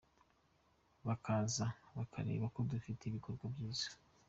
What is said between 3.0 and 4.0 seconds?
ibikorwa byiza.